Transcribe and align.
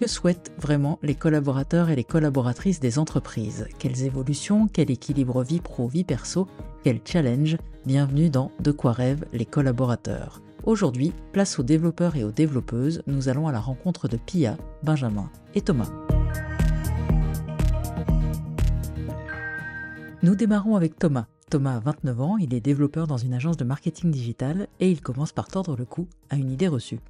Que 0.00 0.08
souhaitent 0.08 0.50
vraiment 0.56 0.98
les 1.02 1.14
collaborateurs 1.14 1.90
et 1.90 1.94
les 1.94 2.04
collaboratrices 2.04 2.80
des 2.80 2.98
entreprises? 2.98 3.68
Quelles 3.78 4.04
évolutions 4.04 4.66
Quel 4.66 4.90
équilibre 4.90 5.42
vie 5.42 5.60
pro-vie 5.60 6.04
perso 6.04 6.48
Quel 6.82 7.00
challenge? 7.04 7.58
Bienvenue 7.84 8.30
dans 8.30 8.50
De 8.60 8.72
quoi 8.72 8.92
rêvent 8.92 9.26
les 9.34 9.44
collaborateurs 9.44 10.40
Aujourd'hui, 10.64 11.12
place 11.32 11.58
aux 11.58 11.62
développeurs 11.62 12.16
et 12.16 12.24
aux 12.24 12.30
développeuses, 12.30 13.02
nous 13.06 13.28
allons 13.28 13.46
à 13.46 13.52
la 13.52 13.60
rencontre 13.60 14.08
de 14.08 14.16
Pia, 14.16 14.56
Benjamin 14.82 15.28
et 15.54 15.60
Thomas. 15.60 15.90
Nous 20.22 20.34
démarrons 20.34 20.76
avec 20.76 20.98
Thomas. 20.98 21.26
Thomas 21.50 21.76
a 21.76 21.80
29 21.80 22.20
ans, 22.22 22.38
il 22.38 22.54
est 22.54 22.60
développeur 22.60 23.06
dans 23.06 23.18
une 23.18 23.34
agence 23.34 23.58
de 23.58 23.64
marketing 23.64 24.10
digital 24.10 24.66
et 24.78 24.90
il 24.90 25.02
commence 25.02 25.32
par 25.32 25.48
tordre 25.48 25.76
le 25.76 25.84
cou 25.84 26.08
à 26.30 26.36
une 26.36 26.50
idée 26.50 26.68
reçue. 26.68 27.00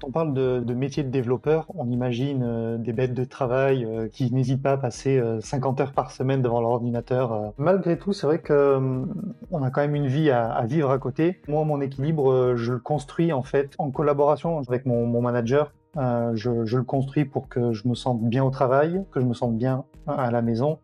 Quand 0.00 0.08
on 0.08 0.10
parle 0.10 0.34
de, 0.34 0.74
métier 0.74 1.02
de 1.02 1.08
développeur, 1.08 1.66
on 1.74 1.90
imagine 1.90 2.42
euh, 2.42 2.76
des 2.76 2.92
bêtes 2.92 3.14
de 3.14 3.24
travail 3.24 3.84
euh, 3.84 4.08
qui 4.08 4.32
n'hésitent 4.32 4.62
pas 4.62 4.72
à 4.72 4.76
passer 4.76 5.22
50 5.40 5.80
euh, 5.80 5.84
heures 5.84 5.92
par 5.92 6.10
semaine 6.10 6.42
devant 6.42 6.60
l'ordinateur. 6.60 7.52
Malgré 7.56 7.98
tout, 7.98 8.12
c'est 8.12 8.26
vrai 8.26 8.40
que 8.40 8.78
on 9.50 9.62
a 9.62 9.70
quand 9.70 9.80
même 9.80 9.94
une 9.94 10.06
vie 10.06 10.30
à, 10.30 10.64
vivre 10.66 10.90
à 10.90 10.98
côté. 10.98 11.40
Moi, 11.48 11.64
mon 11.64 11.80
équilibre, 11.80 12.56
je 12.56 12.74
le 12.74 12.78
construis 12.78 13.32
en 13.32 13.42
fait 13.42 13.74
en 13.78 13.90
collaboration 13.90 14.58
avec 14.58 14.84
mon, 14.84 15.06
manager. 15.20 15.72
Je, 15.94 16.76
le 16.76 16.84
construis 16.84 17.24
pour 17.24 17.48
que 17.48 17.72
je 17.72 17.88
me 17.88 17.94
sente 17.94 18.22
bien 18.22 18.44
au 18.44 18.50
travail, 18.50 19.02
que 19.12 19.20
je 19.20 19.24
me 19.24 19.34
sente 19.34 19.56
bien 19.56 19.84
à 20.06 20.30
la 20.30 20.42
maison 20.42 20.78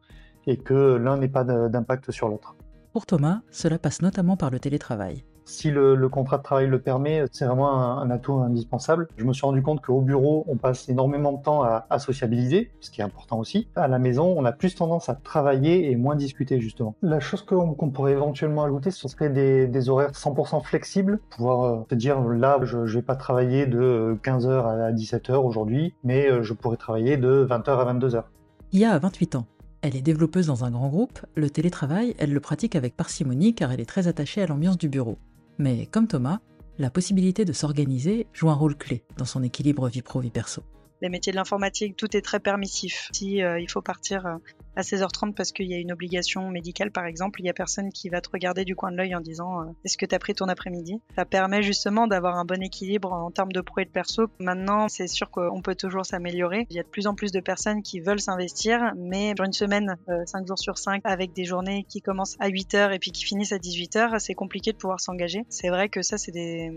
et 0.46 0.56
que 0.56 0.96
l'un 0.96 1.18
n'ait 1.18 1.28
pas 1.28 1.44
d'impact 1.44 2.10
sur 2.10 2.28
l'autre. 2.28 2.56
Pour 2.92 3.04
Thomas, 3.04 3.40
cela 3.50 3.78
passe 3.78 4.00
notamment 4.00 4.36
par 4.36 4.50
le 4.50 4.58
télétravail. 4.58 5.24
Si 5.44 5.70
le, 5.70 6.08
contrat 6.08 6.38
de 6.38 6.42
travail 6.42 6.66
le 6.66 6.80
permet, 6.80 7.24
c'est 7.32 7.44
vraiment 7.44 7.98
un, 7.98 8.10
atout 8.10 8.34
indispensable. 8.34 9.08
Je 9.16 9.24
me 9.24 9.32
suis 9.32 9.44
rendu 9.44 9.62
compte 9.62 9.80
qu'au 9.80 10.00
bureau, 10.00 10.44
on 10.48 10.56
passe 10.56 10.88
énormément 10.88 11.32
de 11.32 11.42
temps 11.42 11.62
à, 11.62 11.98
sociabiliser, 11.98 12.70
ce 12.80 12.90
qui 12.90 13.00
est 13.00 13.04
important 13.04 13.38
aussi. 13.38 13.68
À 13.76 13.88
la 13.88 13.98
maison, 13.98 14.34
on 14.36 14.44
a 14.44 14.52
plus 14.52 14.74
tendance 14.74 15.08
à 15.08 15.14
travailler 15.14 15.90
et 15.90 15.96
moins 15.96 16.16
discuter 16.16 16.60
justement. 16.60 16.94
La 17.02 17.20
chose 17.20 17.42
qu'on 17.42 17.90
pourrait 17.90 18.12
éventuellement 18.12 18.64
ajouter, 18.64 18.90
ce 18.90 19.08
serait 19.08 19.30
des, 19.30 19.88
horaires 19.88 20.12
100% 20.12 20.62
flexibles, 20.64 21.20
pouvoir 21.30 21.64
euh, 21.64 21.86
se 21.90 21.94
dire 21.94 22.20
là, 22.20 22.58
je, 22.62 22.78
ne 22.78 22.86
vais 22.86 23.02
pas 23.02 23.16
travailler 23.16 23.66
de 23.66 24.16
15h 24.22 24.48
à 24.48 24.92
17h 24.92 25.34
aujourd'hui, 25.34 25.94
mais 26.04 26.30
euh, 26.30 26.42
je 26.42 26.52
pourrais 26.52 26.76
travailler 26.76 27.16
de 27.16 27.46
20h 27.48 27.70
à 27.70 27.92
22h. 27.92 28.24
Il 28.72 28.84
a 28.84 28.98
28 28.98 29.36
ans. 29.36 29.46
Elle 29.82 29.96
est 29.96 30.02
développeuse 30.02 30.46
dans 30.46 30.64
un 30.64 30.70
grand 30.70 30.88
groupe, 30.88 31.18
le 31.34 31.50
télétravail, 31.50 32.14
elle 32.18 32.32
le 32.32 32.38
pratique 32.38 32.76
avec 32.76 32.96
parcimonie 32.96 33.52
car 33.52 33.72
elle 33.72 33.80
est 33.80 33.88
très 33.88 34.06
attachée 34.06 34.40
à 34.40 34.46
l'ambiance 34.46 34.78
du 34.78 34.88
bureau. 34.88 35.18
Mais 35.58 35.86
comme 35.86 36.08
Thomas, 36.08 36.40
la 36.78 36.90
possibilité 36.90 37.44
de 37.44 37.52
s'organiser 37.52 38.26
joue 38.32 38.50
un 38.50 38.54
rôle 38.54 38.76
clé 38.76 39.04
dans 39.16 39.24
son 39.24 39.42
équilibre 39.42 39.88
vie 39.88 40.02
pro-vie 40.02 40.30
perso 40.30 40.62
les 41.02 41.08
métiers 41.08 41.32
de 41.32 41.36
l'informatique, 41.36 41.96
tout 41.96 42.16
est 42.16 42.22
très 42.22 42.40
permissif. 42.40 43.10
Si 43.12 43.42
euh, 43.42 43.60
il 43.60 43.68
faut 43.68 43.82
partir 43.82 44.24
euh, 44.24 44.36
à 44.76 44.82
16h30 44.82 45.34
parce 45.34 45.52
qu'il 45.52 45.66
y 45.66 45.74
a 45.74 45.78
une 45.78 45.92
obligation 45.92 46.48
médicale, 46.48 46.90
par 46.90 47.06
exemple, 47.06 47.40
il 47.40 47.46
y 47.46 47.50
a 47.50 47.52
personne 47.52 47.90
qui 47.90 48.08
va 48.08 48.20
te 48.20 48.30
regarder 48.30 48.64
du 48.64 48.74
coin 48.74 48.90
de 48.90 48.96
l'œil 48.96 49.14
en 49.14 49.20
disant 49.20 49.60
euh, 49.60 49.64
est-ce 49.84 49.96
que 49.96 50.06
tu 50.06 50.14
as 50.14 50.18
pris 50.18 50.34
ton 50.34 50.46
après-midi? 50.48 51.00
Ça 51.16 51.24
permet 51.24 51.62
justement 51.62 52.06
d'avoir 52.06 52.36
un 52.36 52.44
bon 52.44 52.62
équilibre 52.62 53.12
en 53.12 53.30
termes 53.30 53.52
de 53.52 53.60
pro 53.60 53.80
et 53.80 53.84
de 53.84 53.90
perso. 53.90 54.26
Maintenant, 54.38 54.88
c'est 54.88 55.06
sûr 55.06 55.30
qu'on 55.30 55.62
peut 55.62 55.74
toujours 55.74 56.06
s'améliorer. 56.06 56.66
Il 56.70 56.76
y 56.76 56.80
a 56.80 56.82
de 56.82 56.88
plus 56.88 57.06
en 57.06 57.14
plus 57.14 57.32
de 57.32 57.40
personnes 57.40 57.82
qui 57.82 58.00
veulent 58.00 58.20
s'investir, 58.20 58.92
mais 58.96 59.34
sur 59.36 59.44
une 59.44 59.52
semaine, 59.52 59.96
5 60.26 60.46
jours 60.46 60.58
sur 60.58 60.78
5, 60.78 61.02
avec 61.04 61.32
des 61.32 61.44
journées 61.44 61.84
qui 61.88 62.00
commencent 62.00 62.36
à 62.40 62.48
8h 62.48 62.94
et 62.94 62.98
puis 62.98 63.12
qui 63.12 63.24
finissent 63.24 63.52
à 63.52 63.58
18h, 63.58 64.18
c'est 64.18 64.34
compliqué 64.34 64.72
de 64.72 64.76
pouvoir 64.76 65.00
s'engager. 65.00 65.44
C'est 65.48 65.68
vrai 65.68 65.88
que 65.88 66.02
ça, 66.02 66.18
c'est 66.18 66.32
des, 66.32 66.70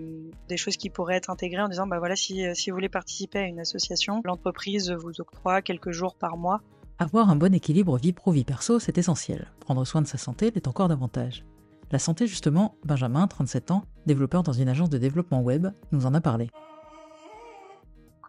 des, 0.49 0.57
choses 0.57 0.77
qui 0.77 0.89
pourraient 0.89 1.16
être 1.16 1.29
intégrées 1.29 1.61
en 1.61 1.67
disant 1.67 1.88
bah 1.88 1.99
voilà, 1.99 2.16
si, 2.16 2.43
si 2.55 2.69
vous 2.69 2.75
voulez 2.75 2.89
participer 2.89 3.39
à 3.39 3.43
une 3.43 3.59
association, 3.59 4.21
l'entreprise 4.25 4.91
vous 4.91 5.21
octroie 5.21 5.61
quelques 5.61 5.91
jours 5.91 6.16
par 6.16 6.38
mois. 6.38 6.61
Avoir 6.97 7.29
un 7.29 7.35
bon 7.35 7.53
équilibre 7.53 7.97
vie 7.97 8.13
pro-vie 8.13 8.45
perso, 8.45 8.79
c'est 8.79 8.97
essentiel. 8.97 9.51
Prendre 9.59 9.83
soin 9.83 10.01
de 10.01 10.07
sa 10.07 10.17
santé 10.17 10.49
l'est 10.55 10.65
encore 10.65 10.88
davantage. 10.88 11.43
La 11.91 12.00
santé, 12.00 12.25
justement, 12.25 12.75
Benjamin, 12.85 13.28
37 13.28 13.72
ans, 13.72 13.83
développeur 14.06 14.44
dans 14.44 14.53
une 14.53 14.69
agence 14.69 14.89
de 14.89 14.97
développement 14.97 15.41
web, 15.41 15.67
nous 15.91 16.06
en 16.06 16.13
a 16.13 16.22
parlé. 16.22 16.47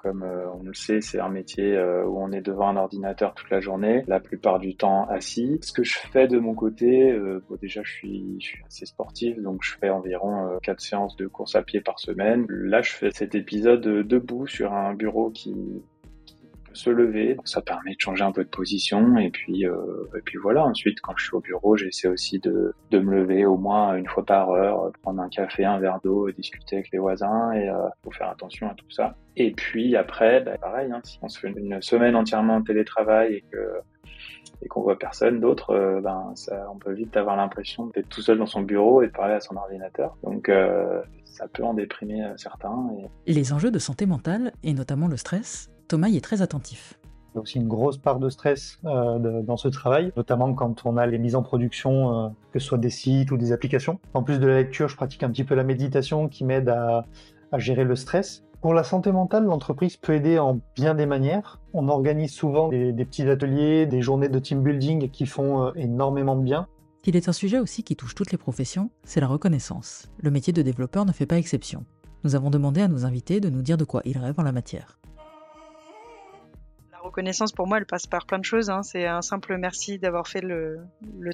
Comme 0.02 0.24
euh, 0.24 0.50
on 0.52 0.64
le 0.64 0.74
sait, 0.74 1.00
c'est 1.00 1.20
un 1.20 1.28
métier 1.28 1.76
euh, 1.76 2.04
où 2.06 2.18
on 2.20 2.32
est 2.32 2.40
devant 2.40 2.68
un 2.68 2.76
ordinateur 2.76 3.34
toute 3.34 3.50
la 3.50 3.60
journée, 3.60 4.02
la 4.08 4.18
plupart 4.18 4.58
du 4.58 4.74
temps 4.74 5.06
assis. 5.10 5.60
Ce 5.62 5.72
que 5.72 5.84
je 5.84 5.98
fais 5.98 6.26
de 6.26 6.38
mon 6.40 6.54
côté, 6.54 7.12
euh, 7.12 7.40
déjà 7.62 7.82
je 7.84 7.92
suis, 7.92 8.36
je 8.40 8.46
suis 8.46 8.64
assez 8.66 8.86
sportif, 8.86 9.40
donc 9.40 9.60
je 9.62 9.76
fais 9.80 9.90
environ 9.90 10.58
4 10.64 10.80
séances 10.80 11.16
de 11.16 11.28
course 11.28 11.54
à 11.54 11.62
pied 11.62 11.80
par 11.80 12.00
semaine. 12.00 12.46
Là, 12.48 12.82
je 12.82 12.90
fais 12.90 13.12
cet 13.12 13.36
épisode 13.36 13.80
debout 13.80 14.48
sur 14.48 14.72
un 14.72 14.94
bureau 14.94 15.30
qui, 15.30 15.54
se 16.76 16.90
lever. 16.90 17.36
Ça 17.44 17.60
permet 17.60 17.92
de 17.92 18.00
changer 18.00 18.22
un 18.24 18.32
peu 18.32 18.44
de 18.44 18.48
position 18.48 19.16
et 19.16 19.30
puis 19.30 19.66
euh, 19.66 19.74
et 20.16 20.20
puis 20.24 20.38
voilà. 20.38 20.64
Ensuite, 20.64 21.00
quand 21.00 21.14
je 21.16 21.24
suis 21.24 21.34
au 21.34 21.40
bureau, 21.40 21.76
j'essaie 21.76 22.08
aussi 22.08 22.38
de, 22.38 22.74
de 22.90 22.98
me 22.98 23.16
lever 23.16 23.46
au 23.46 23.56
moins 23.56 23.96
une 23.96 24.06
fois 24.06 24.24
par 24.24 24.50
heure, 24.50 24.92
prendre 25.02 25.20
un 25.20 25.28
café, 25.28 25.64
un 25.64 25.78
verre 25.78 26.00
d'eau, 26.02 26.30
discuter 26.30 26.76
avec 26.76 26.90
les 26.92 26.98
voisins 26.98 27.52
et 27.52 27.68
euh, 27.68 27.74
faut 28.04 28.10
faire 28.10 28.30
attention 28.30 28.68
à 28.68 28.74
tout 28.74 28.90
ça. 28.90 29.14
Et 29.36 29.52
puis 29.52 29.96
après, 29.96 30.40
bah, 30.40 30.56
pareil, 30.58 30.90
hein, 30.92 31.00
si 31.04 31.18
on 31.22 31.28
se 31.28 31.40
fait 31.40 31.48
une 31.48 31.80
semaine 31.82 32.16
entièrement 32.16 32.56
en 32.56 32.62
télétravail 32.62 33.34
et 33.34 33.44
que 33.50 33.58
et 34.62 34.68
qu'on 34.68 34.80
voit 34.80 34.98
personne 34.98 35.38
d'autre, 35.40 35.70
euh, 35.70 36.00
ben 36.00 36.32
ça, 36.34 36.66
on 36.72 36.78
peut 36.78 36.92
vite 36.92 37.14
avoir 37.16 37.36
l'impression 37.36 37.86
d'être 37.88 38.08
tout 38.08 38.22
seul 38.22 38.38
dans 38.38 38.46
son 38.46 38.62
bureau 38.62 39.02
et 39.02 39.08
de 39.08 39.12
parler 39.12 39.34
à 39.34 39.40
son 39.40 39.54
ordinateur. 39.56 40.16
Donc 40.22 40.48
euh, 40.48 41.02
ça 41.24 41.46
peut 41.48 41.62
en 41.62 41.74
déprimer 41.74 42.24
certains. 42.36 42.88
Les 43.26 43.52
enjeux 43.52 43.70
de 43.70 43.78
santé 43.78 44.06
mentale 44.06 44.52
et 44.62 44.72
notamment 44.72 45.08
le 45.08 45.18
stress 45.18 45.70
Thomas 45.88 46.08
y 46.08 46.16
est 46.16 46.20
très 46.20 46.42
attentif. 46.42 46.98
Il 47.32 47.36
y 47.36 47.38
a 47.38 47.42
aussi 47.42 47.58
une 47.58 47.68
grosse 47.68 47.98
part 47.98 48.18
de 48.18 48.28
stress 48.28 48.78
euh, 48.86 49.42
dans 49.42 49.56
ce 49.56 49.68
travail, 49.68 50.12
notamment 50.16 50.52
quand 50.54 50.84
on 50.84 50.96
a 50.96 51.06
les 51.06 51.18
mises 51.18 51.36
en 51.36 51.42
production, 51.42 52.24
euh, 52.24 52.28
que 52.52 52.58
ce 52.58 52.66
soit 52.66 52.78
des 52.78 52.90
sites 52.90 53.30
ou 53.30 53.36
des 53.36 53.52
applications. 53.52 54.00
En 54.14 54.22
plus 54.22 54.40
de 54.40 54.46
la 54.46 54.56
lecture, 54.56 54.88
je 54.88 54.96
pratique 54.96 55.22
un 55.22 55.30
petit 55.30 55.44
peu 55.44 55.54
la 55.54 55.62
méditation 55.62 56.28
qui 56.28 56.44
m'aide 56.44 56.68
à, 56.70 57.04
gérer 57.58 57.84
le 57.84 57.94
stress. 57.94 58.42
Pour 58.60 58.74
la 58.74 58.82
santé 58.82 59.12
mentale, 59.12 59.44
l'entreprise 59.44 59.96
peut 59.96 60.14
aider 60.14 60.38
en 60.38 60.60
bien 60.74 60.94
des 60.94 61.06
manières. 61.06 61.60
On 61.72 61.88
organise 61.88 62.32
souvent 62.32 62.68
des, 62.68 62.92
petits 62.92 63.28
ateliers, 63.28 63.86
des 63.86 64.02
journées 64.02 64.28
de 64.28 64.38
team 64.38 64.62
building 64.62 65.10
qui 65.10 65.26
font 65.26 65.66
euh, 65.66 65.72
énormément 65.76 66.36
de 66.36 66.42
bien. 66.42 66.66
S'il 67.04 67.16
est 67.16 67.28
un 67.28 67.32
sujet 67.32 67.60
aussi 67.60 67.84
qui 67.84 67.94
touche 67.94 68.16
toutes 68.16 68.32
les 68.32 68.38
professions, 68.38 68.90
c'est 69.04 69.20
la 69.20 69.28
reconnaissance. 69.28 70.10
Le 70.18 70.32
métier 70.32 70.52
de 70.52 70.62
développeur 70.62 71.06
ne 71.06 71.12
fait 71.12 71.26
pas 71.26 71.38
exception. 71.38 71.84
Nous 72.24 72.34
avons 72.34 72.50
demandé 72.50 72.80
à 72.80 72.88
nos 72.88 73.04
invités 73.04 73.40
de 73.40 73.50
nous 73.50 73.62
dire 73.62 73.76
de 73.76 73.84
quoi 73.84 74.02
ils 74.04 74.18
rêvent 74.18 74.40
en 74.40 74.42
la 74.42 74.52
matière 74.52 74.98
reconnaissance 77.06 77.52
pour 77.52 77.66
moi, 77.66 77.78
elle 77.78 77.86
passe 77.86 78.06
par 78.06 78.26
plein 78.26 78.38
de 78.38 78.44
choses. 78.44 78.70
Hein. 78.70 78.82
C'est 78.82 79.06
un 79.06 79.22
simple 79.22 79.56
merci 79.56 79.98
d'avoir 79.98 80.28
fait 80.28 80.40
le, 80.40 80.80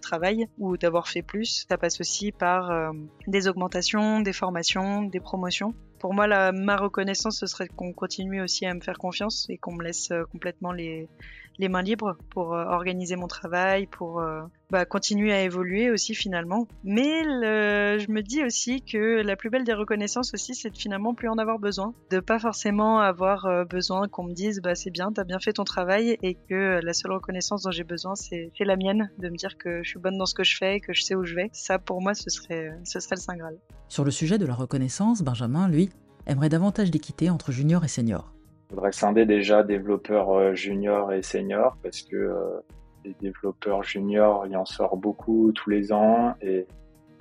travail 0.00 0.46
ou 0.58 0.76
d'avoir 0.76 1.08
fait 1.08 1.22
plus. 1.22 1.66
Ça 1.68 1.78
passe 1.78 2.00
aussi 2.00 2.32
par 2.32 2.70
euh, 2.70 2.90
des 3.26 3.48
augmentations, 3.48 4.20
des 4.20 4.32
formations, 4.32 5.02
des 5.02 5.20
promotions. 5.20 5.74
Pour 5.98 6.14
moi, 6.14 6.26
la, 6.26 6.50
ma 6.52 6.76
reconnaissance, 6.76 7.38
ce 7.38 7.46
serait 7.46 7.68
qu'on 7.68 7.92
continue 7.92 8.42
aussi 8.42 8.66
à 8.66 8.74
me 8.74 8.80
faire 8.80 8.98
confiance 8.98 9.46
et 9.48 9.58
qu'on 9.58 9.74
me 9.74 9.84
laisse 9.84 10.10
euh, 10.10 10.24
complètement 10.32 10.72
les, 10.72 11.08
les 11.58 11.68
mains 11.68 11.82
libres 11.82 12.16
pour 12.30 12.54
euh, 12.54 12.64
organiser 12.64 13.16
mon 13.16 13.26
travail, 13.26 13.86
pour 13.86 14.20
euh, 14.20 14.42
bah, 14.70 14.84
continuer 14.84 15.32
à 15.32 15.42
évoluer 15.42 15.90
aussi 15.90 16.14
finalement. 16.14 16.66
Mais 16.84 17.22
je 17.22 18.10
me 18.10 18.22
dis 18.22 18.44
aussi 18.44 18.82
que 18.82 19.22
la 19.22 19.36
plus 19.36 19.50
belle 19.50 19.64
des 19.64 19.74
reconnaissances 19.74 20.34
aussi, 20.34 20.54
c'est 20.54 20.70
de 20.70 20.76
finalement 20.76 21.14
plus 21.14 21.28
en 21.28 21.38
avoir 21.38 21.58
besoin, 21.58 21.94
de 22.10 22.20
pas 22.20 22.38
forcément 22.38 23.00
avoir 23.00 23.46
euh, 23.46 23.64
besoin 23.64 24.08
qu'on 24.08 24.24
me 24.24 24.32
dise 24.32 24.60
bah 24.62 24.74
c'est 24.74 24.90
bien, 24.90 25.12
t'as 25.12 25.24
bien 25.24 25.38
fait 25.38 25.52
ton 25.52 25.64
travail 25.64 26.16
et 26.22 26.34
que 26.34 26.80
la 26.82 26.92
seule 26.92 27.12
reconnaissance 27.12 27.62
dont 27.62 27.70
j'ai 27.70 27.84
besoin 27.84 28.14
c'est 28.14 28.52
la 28.60 28.76
mienne, 28.76 29.10
de 29.18 29.28
me 29.28 29.36
dire 29.36 29.58
que 29.58 29.82
je 29.82 29.88
suis 29.88 29.98
bonne 29.98 30.18
dans 30.18 30.26
ce 30.26 30.34
que 30.34 30.44
je 30.44 30.56
fais, 30.56 30.80
que 30.80 30.92
je 30.92 31.02
sais 31.02 31.14
où 31.14 31.24
je 31.24 31.34
vais. 31.34 31.50
Ça 31.52 31.78
pour 31.78 32.00
moi 32.00 32.14
ce 32.14 32.30
serait 32.30 32.72
ce 32.84 33.00
serait 33.00 33.16
le 33.16 33.20
saint 33.20 33.36
graal. 33.36 33.58
Sur 33.88 34.04
le 34.04 34.10
sujet 34.10 34.38
de 34.38 34.46
la 34.46 34.54
reconnaissance, 34.54 35.22
Benjamin 35.22 35.68
lui 35.68 35.90
aimerait 36.26 36.48
davantage 36.48 36.90
d'équité 36.90 37.30
entre 37.30 37.52
junior 37.52 37.84
et 37.84 37.88
senior 37.88 38.32
faudrait 38.72 38.92
scinder 38.92 39.26
déjà 39.26 39.62
développeurs 39.62 40.30
euh, 40.30 40.54
juniors 40.54 41.12
et 41.12 41.22
seniors 41.22 41.76
parce 41.82 42.00
que 42.02 42.16
euh, 42.16 42.60
les 43.04 43.14
développeurs 43.20 43.82
juniors, 43.82 44.46
il 44.46 44.56
en 44.56 44.64
sort 44.64 44.96
beaucoup 44.96 45.52
tous 45.52 45.68
les 45.68 45.92
ans 45.92 46.34
et 46.40 46.66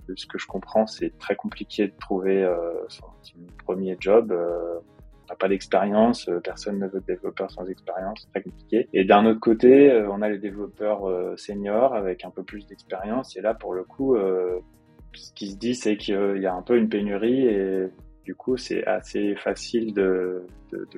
de 0.08 0.16
ce 0.16 0.26
que 0.28 0.38
je 0.38 0.48
comprends, 0.48 0.88
c'est 0.88 1.18
très 1.20 1.36
compliqué 1.36 1.88
de 1.88 1.94
trouver 2.00 2.42
euh, 2.42 2.72
son, 2.88 3.06
premier 3.66 3.98
job. 4.00 4.32
on 4.32 5.28
n'a 5.30 5.36
pas 5.36 5.48
d'expérience, 5.48 6.30
personne 6.44 6.80
ne 6.80 6.88
veut 6.88 7.02
de 7.02 7.06
développeur 7.06 7.52
sans 7.52 7.66
expérience, 7.68 8.28
très 8.32 8.42
compliqué. 8.42 8.88
Et 8.94 9.04
d'un 9.04 9.26
autre 9.26 9.40
côté, 9.40 9.92
on 10.10 10.22
a 10.22 10.30
les 10.30 10.40
développeurs 10.40 11.04
seniors 11.38 11.94
avec 11.94 12.26
un 12.26 12.32
peu 12.32 12.44
plus 12.44 12.66
d'expérience 12.66 13.36
et 13.38 13.42
là, 13.42 13.54
pour 13.54 13.74
le 13.74 13.84
coup, 13.84 14.18
ce 15.14 15.34
qui 15.34 15.52
se 15.52 15.58
dit, 15.58 15.76
c'est 15.76 15.98
qu'il 15.98 16.42
y 16.42 16.46
a 16.46 16.54
un 16.54 16.62
peu 16.62 16.78
une 16.78 16.90
pénurie 16.90 17.46
et 17.46 17.88
du 18.24 18.36
coup, 18.36 18.58
c'est 18.58 18.86
assez 18.86 19.36
facile 19.36 19.94
de, 19.94 20.46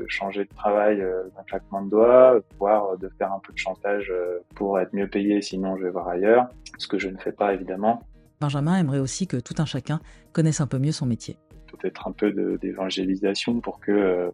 changer 0.08 0.44
de 0.44 0.50
travail 0.56 1.02
euh, 1.02 1.24
d'un 1.36 1.44
claquement 1.44 1.82
de 1.82 1.90
doigts, 1.90 2.40
voire 2.60 2.98
de 2.98 3.10
faire 3.18 3.32
un 3.32 3.40
peu 3.40 3.54
de 3.54 3.58
chantage 3.58 4.12
euh, 4.12 4.40
pour 4.56 4.80
être 4.80 4.94
mieux 4.94 5.08
payé, 5.08 5.42
sinon 5.42 5.78
je 5.78 5.84
vais 5.86 5.90
voir 5.90 6.10
ailleurs, 6.10 6.48
ce 6.78 6.88
que 6.88 7.00
je 7.00 7.10
ne 7.10 7.18
fais 7.18 7.32
pas 7.32 7.54
évidemment. 7.54 8.04
Benjamin 8.42 8.78
aimerait 8.78 9.00
aussi 9.00 9.26
que 9.26 9.38
tout 9.38 9.56
un 9.58 9.66
chacun 9.66 10.02
connaisse 10.34 10.60
un 10.60 10.68
peu 10.68 10.80
mieux 10.80 10.92
son 10.92 11.06
métier. 11.06 11.38
Peut-être 11.72 12.08
un 12.08 12.12
peu 12.12 12.32
d'évangélisation 12.62 13.62
pour 13.62 13.80
que 13.80 13.92
euh, 13.92 14.30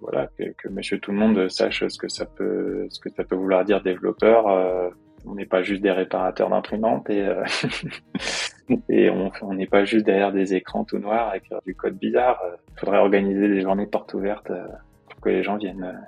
voilà, 0.00 0.28
que, 0.38 0.68
Monsieur 0.70 0.98
Tout 0.98 1.12
le 1.12 1.18
Monde 1.18 1.48
sache 1.50 1.86
ce 1.86 1.98
que 1.98 2.08
ça 2.08 2.24
peut, 2.24 2.86
ce 2.88 2.98
que 3.00 3.10
ça 3.10 3.22
peut 3.22 3.36
vouloir 3.36 3.66
dire 3.66 3.82
développeur. 3.82 4.46
on 5.26 5.34
n'est 5.34 5.44
pas 5.44 5.62
juste 5.62 5.82
des 5.82 5.90
réparateurs 5.90 6.48
d'imprimantes 6.48 7.10
et 7.10 7.28
et 8.88 9.10
on 9.10 9.54
n'est 9.54 9.66
pas 9.66 9.84
juste 9.84 10.06
derrière 10.06 10.32
des 10.32 10.54
écrans 10.54 10.84
tout 10.84 10.98
noirs 10.98 11.28
avec 11.28 11.44
du 11.66 11.74
code 11.74 11.98
bizarre. 11.98 12.40
Il 12.76 12.80
faudrait 12.80 12.98
organiser 12.98 13.48
des 13.48 13.60
journées 13.60 13.86
portes 13.86 14.14
ouvertes 14.14 14.50
pour 15.08 15.20
que 15.20 15.28
les 15.28 15.42
gens 15.42 15.56
viennent, 15.56 15.98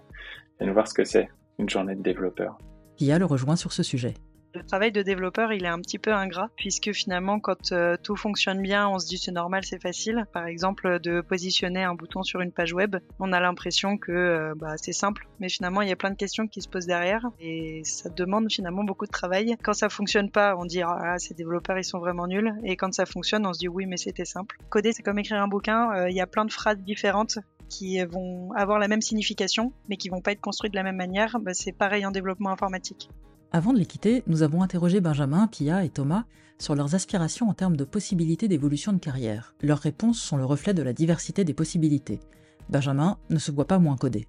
viennent 0.61 0.73
voir 0.73 0.89
ce 0.89 0.95
que 0.95 1.05
c'est 1.05 1.29
une 1.59 1.69
journée 1.69 1.95
de 1.95 2.03
développeur. 2.03 2.59
Pia 2.97 3.19
le 3.19 3.25
rejoint 3.25 3.57
sur 3.57 3.73
ce 3.73 3.83
sujet. 3.83 4.15
Le 4.55 4.63
travail 4.63 4.93
de 4.93 5.01
développeur, 5.01 5.53
il 5.53 5.65
est 5.65 5.69
un 5.69 5.79
petit 5.79 5.99
peu 5.99 6.13
ingrat, 6.13 6.51
puisque 6.57 6.93
finalement, 6.93 7.41
quand 7.41 7.73
euh, 7.73 7.97
tout 8.03 8.17
fonctionne 8.17 8.61
bien, 8.61 8.87
on 8.87 8.99
se 8.99 9.07
dit 9.07 9.17
c'est 9.17 9.33
normal, 9.33 9.65
c'est 9.65 9.81
facile. 9.81 10.27
Par 10.35 10.47
exemple, 10.47 11.01
de 11.01 11.23
positionner 11.23 11.83
un 11.85 11.95
bouton 11.95 12.23
sur 12.23 12.43
une 12.43 12.53
page 12.53 12.75
web, 12.75 12.97
on 13.19 13.33
a 13.33 13.41
l'impression 13.41 13.97
que 13.97 14.13
euh, 14.13 14.55
bah, 14.55 14.75
c'est 14.77 14.93
simple, 14.93 15.27
mais 15.41 15.49
finalement, 15.49 15.81
il 15.81 15.89
y 15.89 15.93
a 15.93 15.97
plein 15.97 16.11
de 16.11 16.17
questions 16.17 16.47
qui 16.47 16.61
se 16.61 16.69
posent 16.69 16.87
derrière, 16.87 17.31
et 17.41 17.81
ça 17.85 18.11
demande 18.11 18.53
finalement 18.53 18.85
beaucoup 18.85 19.07
de 19.07 19.11
travail. 19.11 19.57
Quand 19.63 19.73
ça 19.73 19.89
fonctionne 19.89 20.31
pas, 20.31 20.55
on 20.59 20.67
dit 20.67 20.83
ah 20.83 21.19
ces 21.19 21.33
développeurs 21.33 21.79
ils 21.79 21.85
sont 21.85 21.99
vraiment 21.99 22.27
nuls, 22.27 22.55
et 22.63 22.77
quand 22.77 22.93
ça 22.93 23.07
fonctionne, 23.07 23.47
on 23.47 23.55
se 23.55 23.59
dit 23.59 23.69
oui 23.69 23.87
mais 23.87 23.97
c'était 23.97 24.27
simple. 24.27 24.59
Coder, 24.69 24.93
c'est 24.93 25.03
comme 25.03 25.19
écrire 25.19 25.43
un 25.43 25.49
bouquin. 25.49 25.93
Euh, 25.93 26.11
il 26.11 26.17
y 26.17 26.21
a 26.21 26.27
plein 26.27 26.45
de 26.45 26.53
phrases 26.53 26.79
différentes 26.79 27.39
qui 27.71 28.05
vont 28.05 28.53
avoir 28.53 28.79
la 28.79 28.87
même 28.87 29.01
signification, 29.01 29.73
mais 29.89 29.97
qui 29.97 30.11
vont 30.11 30.21
pas 30.21 30.33
être 30.33 30.43
construites 30.43 30.73
de 30.73 30.77
la 30.77 30.83
même 30.83 30.97
manière. 30.97 31.39
Bah, 31.41 31.55
c'est 31.55 31.73
pareil 31.73 32.05
en 32.05 32.11
développement 32.11 32.51
informatique. 32.51 33.09
Avant 33.55 33.75
de 33.75 33.79
les 33.79 33.85
quitter, 33.85 34.23
nous 34.29 34.43
avons 34.43 34.63
interrogé 34.63 35.03
Benjamin, 35.03 35.47
Pia 35.47 35.85
et 35.85 35.91
Thomas 35.91 36.25
sur 36.59 36.75
leurs 36.75 36.95
aspirations 36.95 37.51
en 37.51 37.53
termes 37.53 37.77
de 37.77 37.85
possibilités 37.85 38.49
d'évolution 38.49 38.95
de 38.95 38.99
carrière. 38.99 39.55
Leurs 39.61 39.81
réponses 39.81 40.19
sont 40.19 40.39
le 40.39 40.47
reflet 40.47 40.73
de 40.73 40.83
la 40.83 40.95
diversité 40.95 41.45
des 41.45 41.53
possibilités. 41.53 42.19
Benjamin 42.71 43.19
ne 43.29 43.37
se 43.37 43.53
voit 43.53 43.67
pas 43.67 43.79
moins 43.79 43.97
codé. 43.97 44.27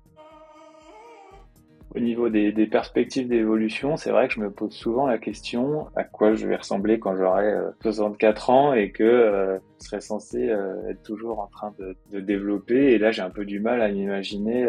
Au 1.95 1.99
niveau 2.01 2.27
des, 2.27 2.51
perspectives 2.67 3.29
d'évolution, 3.29 3.95
c'est 3.95 4.11
vrai 4.11 4.27
que 4.27 4.33
je 4.33 4.41
me 4.41 4.51
pose 4.51 4.73
souvent 4.73 5.07
la 5.07 5.19
question 5.19 5.87
à 5.95 6.03
quoi 6.03 6.33
je 6.33 6.45
vais 6.45 6.57
ressembler 6.57 6.99
quand 6.99 7.15
j'aurai 7.15 7.53
64 7.81 8.49
euh, 8.49 8.53
ans 8.53 8.73
et 8.73 8.91
que 8.91 9.03
euh, 9.03 9.57
je 9.79 9.87
serais 9.87 10.01
censé 10.01 10.49
euh, 10.49 10.89
être 10.89 11.03
toujours 11.03 11.39
en 11.39 11.47
train 11.47 11.73
de, 11.79 12.19
développer. 12.19 12.91
Et 12.91 12.97
là, 12.97 13.11
j'ai 13.11 13.21
un 13.21 13.29
peu 13.29 13.45
du 13.45 13.61
mal 13.61 13.81
à 13.81 13.89
m'imaginer 13.89 14.67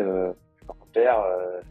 père 0.95 1.23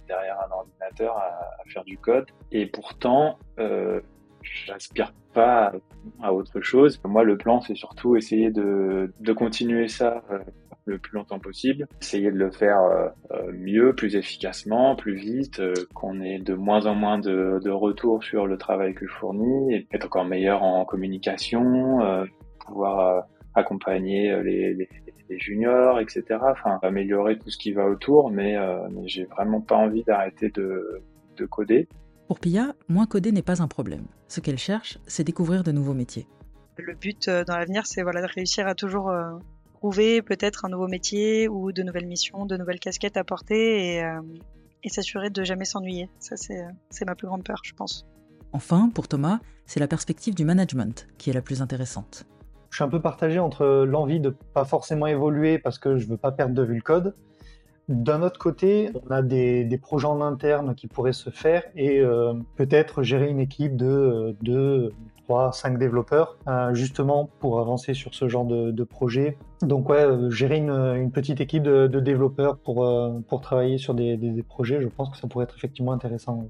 derrière 0.08 0.38
un 0.48 0.52
ordinateur 0.52 1.18
à, 1.18 1.64
faire 1.68 1.84
du 1.86 1.98
code. 1.98 2.26
Et 2.52 2.66
pourtant, 2.66 3.40
euh, 3.60 4.02
j'aspire 4.44 5.14
pas 5.34 5.74
à 6.22 6.34
autre 6.34 6.62
chose. 6.62 7.02
Moi, 7.06 7.24
le 7.24 7.38
plan, 7.38 7.62
c'est 7.62 7.76
surtout 7.76 8.16
essayer 8.16 8.52
de, 8.52 9.14
de 9.20 9.34
continuer 9.34 9.88
ça 9.88 10.24
euh, 10.32 10.40
le 10.86 10.98
plus 10.98 11.16
longtemps 11.16 11.40
possible, 11.40 11.88
essayer 12.02 12.30
de 12.30 12.38
le 12.38 12.52
faire 12.52 12.82
euh, 12.82 13.08
euh, 13.32 13.52
mieux, 13.54 13.96
plus 13.96 14.18
efficacement, 14.18 14.96
plus 14.96 15.16
vite, 15.16 15.62
qu'on 15.94 16.22
ait 16.22 16.40
de 16.40 16.56
moins 16.56 16.86
en 16.86 16.96
moins 16.96 17.20
de, 17.20 17.60
de 17.64 17.70
retours 17.70 18.24
sur 18.24 18.48
le 18.48 18.58
travail 18.58 18.94
que 18.94 19.08
je 19.08 19.14
fournis, 19.14 19.88
être 19.94 20.06
encore 20.06 20.26
meilleur 20.26 20.62
en 20.62 20.84
communication, 20.84 22.28
pouvoir 22.66 23.24
accompagner 23.56 24.42
les, 24.44 24.74
les, 24.74 24.90
les, 25.30 25.40
juniors, 25.40 26.00
etc. 26.00 26.24
Enfin, 26.42 26.80
améliorer 26.84 27.38
tout 27.38 27.50
ce 27.50 27.58
qui 27.58 27.72
va 27.72 27.86
autour, 27.86 28.32
mais, 28.32 28.56
mais 28.92 29.08
j'ai 29.08 29.26
vraiment 29.26 29.62
pas 29.62 29.78
envie 29.78 30.04
d'arrêter 30.04 30.50
de, 30.50 31.02
de 31.38 31.46
coder. 31.46 31.88
Pour 32.28 32.40
Pia, 32.40 32.74
moins 32.88 33.06
coder 33.06 33.32
n'est 33.32 33.42
pas 33.42 33.62
un 33.62 33.68
problème. 33.68 34.06
Ce 34.28 34.40
qu'elle 34.40 34.58
cherche, 34.58 34.98
c'est 35.06 35.24
découvrir 35.24 35.64
de 35.64 35.72
nouveaux 35.72 35.94
métiers. 35.94 36.28
Le 36.78 36.96
but 36.96 37.28
euh, 37.28 37.44
dans 37.44 37.58
l'avenir, 37.58 37.86
c'est 37.86 38.02
voilà, 38.02 38.22
de 38.22 38.28
réussir 38.34 38.68
à 38.68 38.76
toujours 38.76 39.10
euh, 39.10 39.34
trouver 39.76 40.22
peut-être 40.22 40.66
un 40.66 40.70
nouveau 40.70 40.88
métier 40.88 41.48
ou 41.48 41.72
de 41.72 41.84
nouvelles 41.84 42.08
missions, 42.08 42.46
de 42.46 42.58
nouvelles 42.58 42.80
casquettes 42.80 43.18
à 43.18 43.24
porter 43.24 43.98
et, 43.98 44.04
euh, 44.04 44.22
et 44.84 44.90
s'assurer 44.90 45.30
de 45.30 45.44
jamais 45.44 45.66
s'ennuyer. 45.66 46.10
Ça, 46.20 46.36
c'est 46.38 47.06
ma 47.06 47.16
plus 47.16 47.28
grande 47.28 47.44
peur, 47.44 47.62
je 47.64 47.74
pense. 47.74 48.08
Enfin, 48.54 48.90
pour 48.94 49.08
Thomas, 49.08 49.40
c'est 49.66 49.80
la 49.80 49.88
perspective 49.88 50.36
du 50.36 50.46
management 50.46 51.08
qui 51.18 51.30
est 51.30 51.34
la 51.34 51.42
plus 51.42 51.62
intéressante. 51.62 52.26
Je 52.74 52.78
suis 52.78 52.84
un 52.84 52.90
peu 52.90 53.00
partagé 53.00 53.38
entre 53.38 53.86
l'envie 53.86 54.20
de 54.20 54.32
pas 54.32 54.66
forcément 54.66 55.06
évoluer 55.06 55.60
parce 55.60 55.78
que 55.78 55.98
je 55.98 56.08
veux 56.08 56.18
pas 56.18 56.32
perdre 56.32 56.56
de 56.56 56.64
vue 56.64 56.74
le 56.74 56.82
code, 56.82 57.14
d'un 57.88 58.24
autre 58.24 58.40
côté, 58.40 58.90
on 58.96 59.12
a 59.12 59.22
des, 59.22 59.80
projets 59.80 60.08
en 60.08 60.22
interne 60.22 60.74
qui 60.74 60.88
pourraient 60.88 61.14
se 61.14 61.30
faire 61.30 61.62
et 61.76 62.00
euh, 62.00 62.34
peut-être 62.56 63.04
gérer 63.04 63.30
une 63.30 63.40
équipe 63.40 63.78
de 63.78 64.36
2, 64.42 64.92
3, 65.26 65.52
5 65.52 65.78
développeurs 65.78 66.40
euh, 66.48 66.74
justement 66.74 67.30
pour 67.40 67.60
avancer 67.60 67.94
sur 67.94 68.16
ce 68.16 68.28
genre 68.28 68.46
de, 68.46 68.84
projet. 68.84 69.38
Donc 69.62 69.88
ouais, 69.90 70.04
euh, 70.04 70.32
gérer 70.32 70.58
une, 70.58 71.12
petite 71.12 71.42
équipe 71.42 71.62
de, 71.62 72.00
développeurs 72.00 72.58
pour, 72.58 72.90
pour 73.28 73.42
travailler 73.42 73.78
sur 73.78 73.94
des, 73.94 74.18
des, 74.18 74.42
projets, 74.42 74.82
je 74.82 74.88
pense 74.88 75.12
que 75.12 75.18
ça 75.18 75.28
pourrait 75.28 75.44
être 75.44 75.56
effectivement 75.56 75.92
intéressant. 75.92 76.50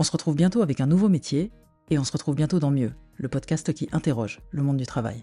On 0.00 0.02
se 0.02 0.10
retrouve 0.10 0.34
bientôt 0.34 0.62
avec 0.62 0.80
un 0.80 0.86
nouveau 0.86 1.08
métier 1.08 1.52
et 1.90 1.98
on 2.00 2.02
se 2.02 2.10
retrouve 2.10 2.34
bientôt 2.34 2.58
dans 2.58 2.72
Mieux, 2.72 2.90
le 3.18 3.28
podcast 3.28 3.72
qui 3.72 3.88
interroge 3.92 4.40
le 4.50 4.64
monde 4.64 4.78
du 4.78 4.86
travail. 4.86 5.22